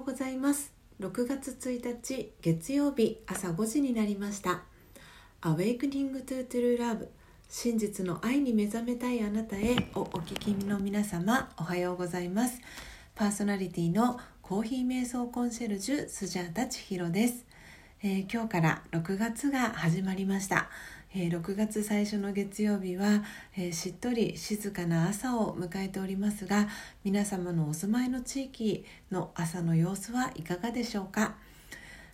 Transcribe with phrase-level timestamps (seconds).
[0.00, 0.72] ようございます。
[0.98, 4.62] 6月1日月曜日朝5時になりました。
[5.42, 7.08] Awakening to True Love
[7.50, 12.62] 真実の愛に目覚めたいあなたへをお聞きの皆様おはようございます。
[13.14, 17.44] パーソナリティのコーヒー瞑想コンシェルジュスジャータ千尋です、
[18.02, 20.70] えー、今日から6月が始まりました。
[21.12, 23.24] えー、6月最初の月曜日は、
[23.56, 26.68] えー、しっとり静かな朝を迎えておりますが
[27.02, 31.34] 皆様のお住まいの地域の朝の様子はいかがでしょうか？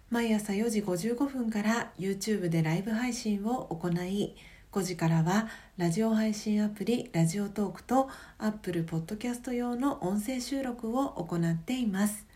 [0.09, 4.34] 毎朝4時55分から YouTube でライブ配信を行い
[4.73, 12.26] 5時からはラジオ配信アプリラジオトークと Apple Podcast 用の音声収録を行っています。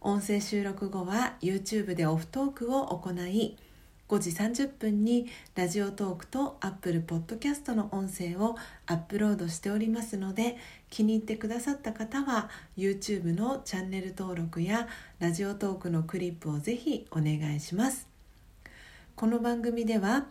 [0.00, 3.56] 音声収録後は YouTube でオフトークを行い
[4.08, 8.54] 5時30分にラジオトークと Apple Podcast の音声を
[8.86, 10.58] アップロードしておりますので
[10.90, 14.88] 気に入ってくださった方は YouTube のチャンネル登録や
[15.20, 18.08] ラジオトークのクリップをぜひお願いします。
[19.16, 20.26] この番組では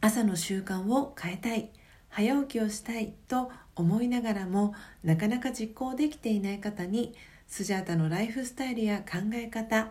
[0.00, 1.70] 朝の習慣を変えたい
[2.10, 7.14] 早起きをしたいと思いながらもなかなか実行できていない方に
[7.46, 9.90] スジャータのライフスタイルや考え方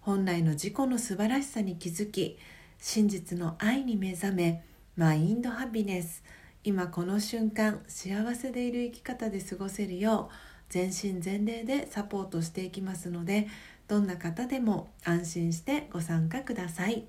[0.00, 2.38] 本来の自己の素晴らしさに気づき
[2.78, 4.64] 真実の愛に目覚め
[4.96, 6.24] マインドハピネス。
[6.64, 10.34] 今この瞬間幸せでいる生き方で過ごせるよう
[10.68, 13.48] 全身全霊でサポートしていきますので
[13.88, 17.04] どんな方でも安心してご参加ください。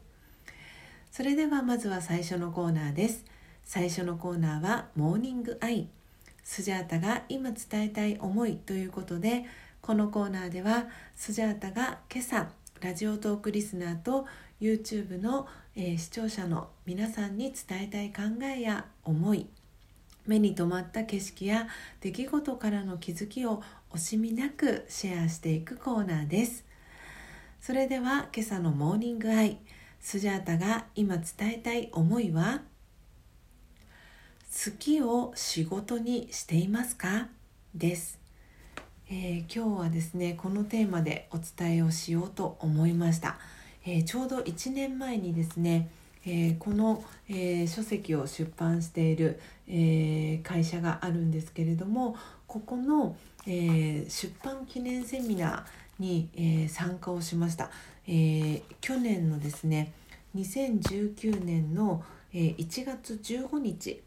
[1.12, 3.26] それではまずは最初のコーナーです。
[3.64, 5.88] 最初のコーナーはモーニングアイ。
[6.44, 9.46] スジャータが今伝えたい思いということで
[9.80, 12.50] このコーナーではスジャータが今朝
[12.82, 14.26] ラジオトークリスナーと
[14.60, 19.46] YouTube の、えー、視聴者の皆さんに伝えたい考えや思い
[20.26, 21.68] 目に留まった景色や
[22.00, 26.66] 出来事からの気づきを惜しみなくシェアしていくコーナーです。
[27.60, 29.60] それでは今朝のモーニングアイ
[30.00, 32.62] スジャータが今伝えたい思いは
[34.66, 37.28] 好きを仕事にしていますか？
[37.76, 38.21] です。
[39.14, 43.38] えー、今日はですねこのテーマでお伝えをしようと思いました、
[43.86, 45.90] えー、ちょうど1年前にですね、
[46.26, 52.16] えー、この、え書籍を出版している、え会社があるんですけれども
[52.48, 57.70] ここの、え出版記念セミナーに、え参加をしました、
[58.08, 59.92] え去年のですね
[60.38, 62.02] 2019年の、
[62.34, 64.02] え1月15日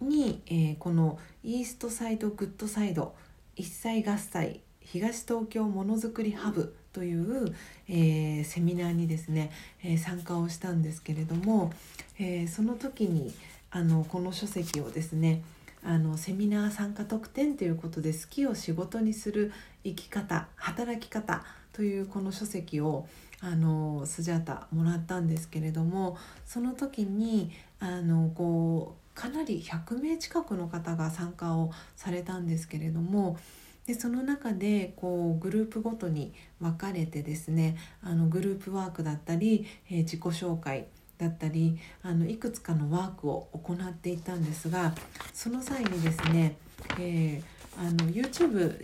[0.00, 3.12] に、えこのイーストサイドグッドサイド
[3.56, 7.54] 一切合祭東東京ものづくりハブという、
[7.88, 9.50] えー、セミナーにですね、
[9.84, 11.72] えー、参加をしたんですけれども、
[12.18, 13.32] えー、その時に
[13.70, 15.42] あのこの書籍をですね
[15.82, 19.52] あのセミナー参加特典ということで好きを仕事にする
[19.84, 23.06] 生き方働き方というこの書籍を
[23.40, 33.38] あのスジャータもらったんですけれどもその時にあのこうかなり100名近くの方が参加をされたんですけれども
[33.86, 40.86] でその中でこうグループごとに分かれてですねあのグループワークだったり、えー、自己紹介
[41.18, 44.94] だったりあのいくつかのワークを行っていたんですが
[45.34, 46.56] その際にですね、
[46.98, 48.78] えー、あの YouTube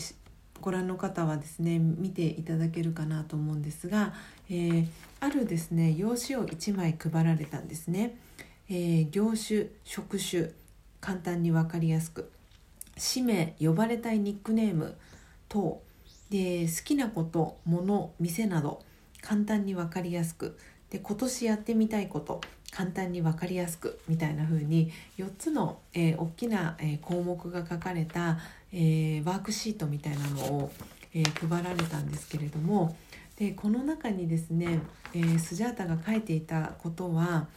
[0.60, 4.14] ご覧の方はですね見ていただけるかなと思うんですが、
[4.50, 4.86] えー、
[5.20, 8.16] あるですね用紙を1枚配られたんですね。
[8.68, 10.50] えー、業種職種
[11.00, 12.30] 簡単に分かりやすく
[12.96, 14.96] 氏名呼ばれたいニックネーム
[15.48, 15.80] 等。
[16.30, 18.82] で好きなこと物店など
[19.20, 20.58] 簡単に分かりやすく。
[20.90, 22.40] で今年やってみたいこと
[22.70, 28.38] 簡単に分かりやすくみたいな風に4つの、えー、大きな、えー、項目が書かれた、
[28.72, 30.72] えー、ワークシートみたいなのを、
[31.14, 32.96] え配られたんですけれども。
[33.36, 34.80] でこの中にですね、
[35.12, 37.48] えスジャータが書いていたことは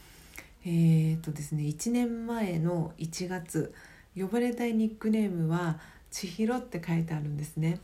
[0.66, 3.74] えー、とですね1年前の1月
[4.16, 5.80] 呼ばれたいニックネームは
[6.12, 7.80] 「千尋」って書いてあるんですね。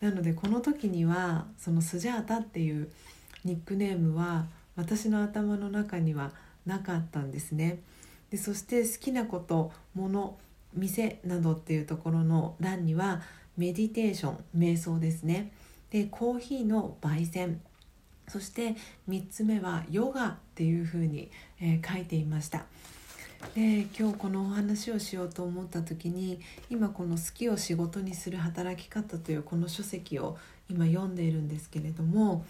[0.00, 2.88] なのでこの時にはそのスジャータっていう
[3.44, 4.46] ニックネームは
[4.76, 6.32] 私の頭の中には
[6.66, 7.80] なかったんですね。
[8.30, 10.38] でそして好きなこと物
[10.74, 13.22] 店などっていうところの欄には
[13.56, 15.52] メディテーション瞑想ですね。
[15.90, 17.60] でコーヒーの焙煎
[18.28, 18.76] そして
[19.08, 21.30] 3つ目はヨガっていうふうに、
[21.60, 22.66] えー、書いていました。
[23.54, 26.40] で今日このお話をしようと思った時に
[26.70, 30.36] 今この「好きを仕事にする働き方」というこの書籍を
[30.68, 32.44] 今読んでいるんですけれども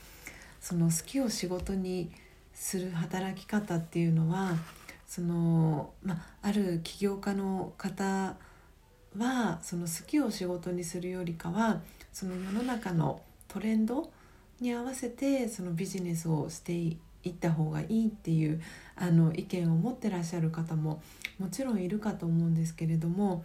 [0.60, 2.10] その好きを仕事に
[2.54, 4.56] する働き方っていうのは
[5.06, 8.36] その、まある起業家の方
[9.16, 11.80] はその好きを仕事にするよりかは
[12.12, 14.10] その世の中のトレンド
[14.60, 18.60] に合わせてそのビジネスをしていった方がいいっていう
[18.96, 21.02] あの意見を持ってらっしゃる方も
[21.38, 23.44] もちろんいるかと思うんですけれども、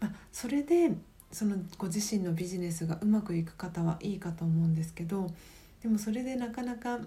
[0.00, 0.92] まあ、それで
[1.30, 5.28] そのご自身のビジネスがうまくいく方はいいかと思うんですけど
[5.82, 7.00] でもそれでなかなか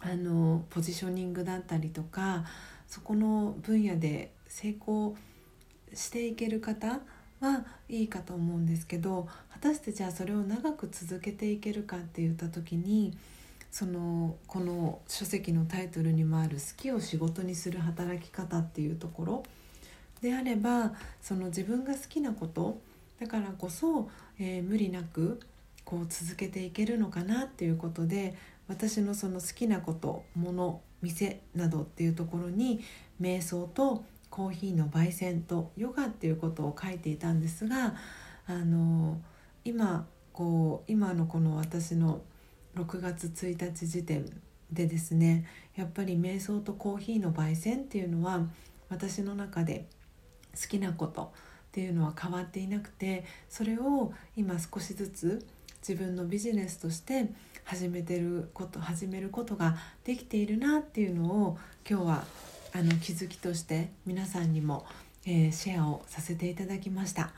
[0.00, 2.44] あのポジショニングだったりとか
[2.88, 5.16] そこの分野で成功
[5.94, 7.00] していける方
[7.42, 13.18] はいいかと思うんですけど果たしてじゃあそれを長く続けていけるかって言った時に
[13.72, 19.42] そのこの書籍のタイトルにもある「好きを仕事にする働き方」っていうところ
[20.20, 22.80] であればその自分が好きなこと
[23.18, 24.08] だからこそ、
[24.38, 25.40] えー、無理なく
[25.84, 28.36] こう続けていけるのかなっていうことで
[28.68, 32.80] 私のその好きなこともの店などっていうところに
[33.20, 37.94] 瞑想とコーヒーの焙煎とヨガっていうことを書いていたんですが
[38.46, 39.20] あの
[39.62, 42.22] 今こう今のこの私の
[42.74, 44.24] 6月1日時点
[44.72, 45.44] でですね
[45.76, 48.40] やっぱり瞑想とコーヒーの焙煎っていうのは
[48.88, 49.84] 私の中で
[50.58, 51.26] 好きなことっ
[51.72, 55.46] ていうのは変わっていなくてそれを今少しずつ
[55.86, 57.28] 自分のビジネスとして
[57.64, 62.24] 始めてること始めることができているなっていうのを今日は
[62.74, 64.86] あの気づきとして皆さんにも、
[65.26, 67.30] えー、シェアをさせていただきました、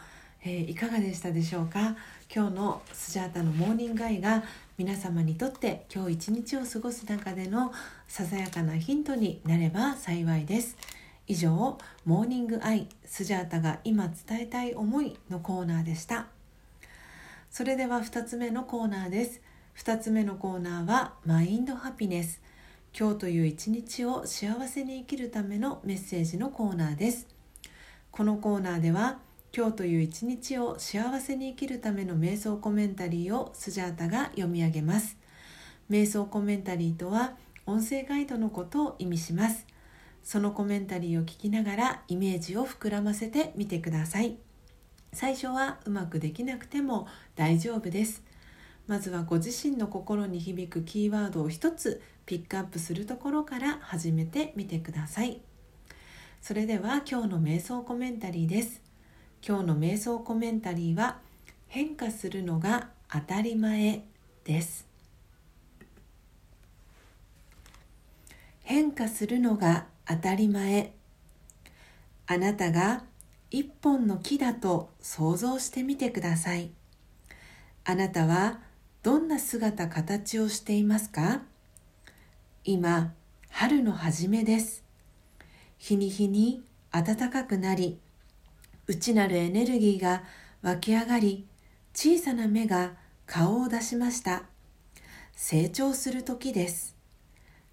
[0.44, 1.96] えー、いかがでしたでしょうか？
[2.34, 4.44] 今日のスジャータのモーニングアイが
[4.78, 7.72] 皆様にとって今日一日を過ごす中での
[8.06, 10.76] ささやかなヒントになれば幸いです。
[11.26, 16.26] 以上モーニングアイスジャータが今伝えたい思いのコーナーでした。
[17.50, 19.40] それでは2つ目のコーナーです。
[19.78, 22.40] 2つ目のコーナーはマインドハピネス。
[22.96, 27.26] 今日という一日を幸せに生きるためのメッセージのコーナーです。
[28.12, 29.18] このコーナーでは
[29.52, 35.18] 今日という一日を幸せに生きるための瞑想コメンタリーをスジャータが読み上げます。
[35.90, 37.32] 瞑想コメンタリーとは
[37.66, 39.66] 音声ガイドのことを意味します。
[40.22, 44.36] そのコメンタリーを聞きながらイメージを膨らませてみてください。
[45.12, 48.22] 最初はうまくできなくても大丈夫です。
[48.86, 55.40] まずはご自身の心に響くキーワードを一つピックアップするところから始めてみてください。
[56.40, 58.82] それでは今日の瞑想コメンタリーです。
[59.46, 61.18] 今日の瞑想コメンタリーは
[61.68, 64.04] 変化するのが当たり前
[64.44, 64.86] です。
[68.62, 70.92] 変化するのが当たり前。
[72.26, 73.04] あなたが
[73.50, 76.70] 一本の木だと想像してみてください。
[77.84, 78.60] あなたは
[79.02, 81.42] どんな姿形をしていますか？
[82.66, 83.12] 今
[83.50, 84.84] 春の初めです。
[85.76, 87.98] 日に日に暖かくなり
[88.86, 90.22] 内なるエネルギーが
[90.62, 91.46] 湧き上がり
[91.92, 92.92] 小さな芽が
[93.26, 94.44] 顔を出しました。
[95.36, 96.96] 成長する時です。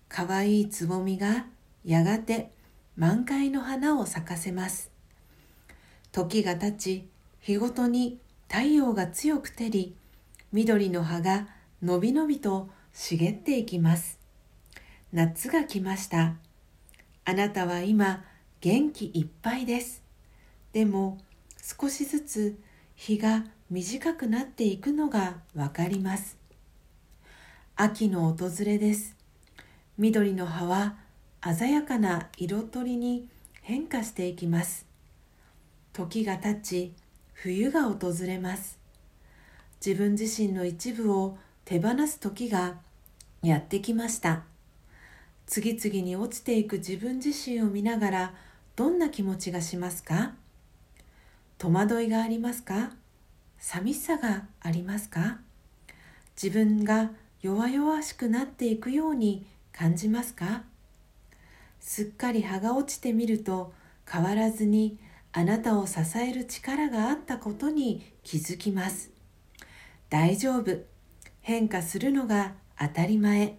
[0.10, 1.45] かわいいつぼみが
[1.86, 2.51] やがて
[2.98, 4.91] 満開の花を咲かせます。
[6.12, 7.07] 時が経ち
[7.39, 8.19] 日ごとに
[8.50, 9.95] 太陽が強く照り
[10.51, 11.48] 緑の葉が
[11.81, 14.20] のびのびと茂っていきます。
[15.13, 16.35] 夏が来ました。
[17.25, 18.23] あなたは今
[18.61, 20.01] 元気いっぱいです。
[20.71, 21.17] でも
[21.61, 22.59] 少しずつ
[22.95, 26.37] 日が短くなっていくのがわかります。
[27.75, 29.17] 秋の訪れです。
[29.97, 30.95] 緑の葉は
[31.43, 33.27] 鮮やかな色とりに
[33.63, 34.85] 変化していきます。
[35.91, 36.93] 時が経ち
[37.33, 38.79] 冬が訪れます。
[39.85, 42.75] 自分自身の一部を手放す時が
[43.43, 44.43] やってきました。
[45.53, 48.34] 次々に落ちていく自分自身を見ながら
[48.77, 50.31] どんな気持ちがしますか？
[51.58, 52.91] 戸惑いがありますか？
[53.58, 55.39] 寂しさがありますか？
[56.41, 60.63] 自分が弱々しくなっていくように感じますか？
[61.81, 63.74] すっかり葉が落ちてみると
[64.10, 65.00] 変わらずに
[65.34, 69.12] あなたを支える力があったことに気づきます。
[70.10, 70.77] 大丈夫。
[71.41, 73.58] 変化するのが当たり前。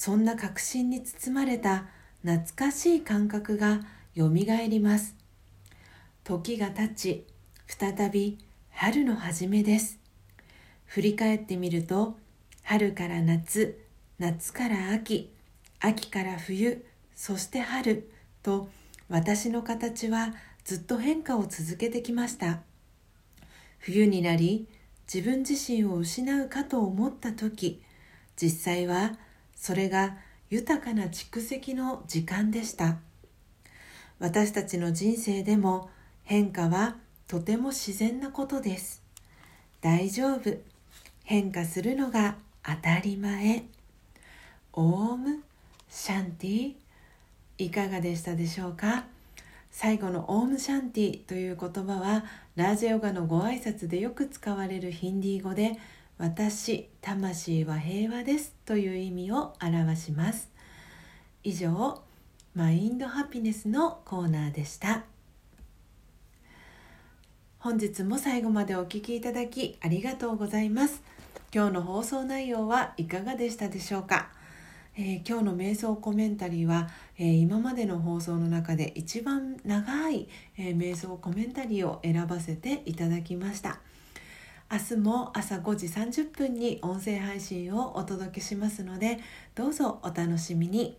[0.00, 1.84] そんな確信に包まれた
[2.22, 3.80] 懐かしい感覚が
[4.14, 5.14] よみがえります。
[6.24, 7.26] 時が経ち
[7.66, 8.38] 再び
[8.70, 9.98] 春の初めです。
[10.86, 12.16] 振り返ってみると
[12.62, 13.78] 春から夏
[14.18, 15.34] 夏から秋
[15.80, 16.82] 秋から冬
[17.14, 18.10] そして春
[18.42, 18.70] と
[19.10, 20.32] 私の形は
[20.64, 22.60] ずっと変化を続けてきました。
[23.80, 24.66] 冬になり
[25.12, 27.82] 自分自身を失うかと思った時
[28.40, 29.18] 実際は
[29.60, 30.16] それが
[30.48, 32.96] 豊かな蓄積の時間でした。
[34.18, 35.90] 私たちの人生でも
[36.24, 36.96] 変化は
[37.28, 39.02] とても自然なことです。
[39.82, 40.56] 大丈夫。
[41.24, 43.64] 変化するのが当たり前。
[44.72, 45.42] オーム。
[45.90, 46.72] シャンティ。
[47.58, 49.04] いかがでしたでしょうか？
[49.70, 52.24] 最後のオームシャンティという言葉は
[52.56, 55.78] ラージェヨガのご挨拶でよく使われるヒンディー語で
[56.20, 60.50] 私魂は平和ですという意味を表します。
[61.42, 62.02] 以上
[62.54, 65.04] マインドハピネスのコーナーでした。
[67.58, 71.02] 本日も最後までお聴きいただきありがとうございます。
[71.54, 74.28] 今日の放送内容はいかがでしたでしょうか、
[74.98, 83.80] えー、今日の瞑想コメンタリーは、えー、今までの放送の中で一番長い、えー、瞑想コメンタリーを選ばせていただきました。
[84.72, 89.18] 明日も朝5時30分に音声配信をお届けしますので
[89.56, 90.96] どうぞお楽しみに。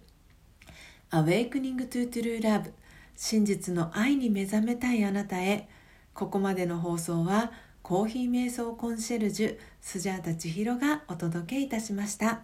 [1.12, 2.72] Awakening to True Love
[3.16, 5.70] 真実の愛に目覚めたいあなたへ。
[6.14, 12.42] ここまでの放送はコーヒー瞑想コンシェルジュスジャータ千尋がお届けいたしました。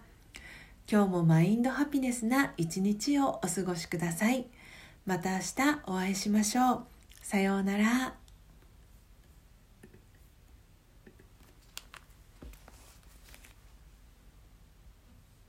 [0.90, 4.46] 今日もマインドハピネスな一日をお過ごしください。
[5.04, 5.44] また明日
[5.86, 6.84] お会いしましょう。
[7.20, 8.27] さようなら。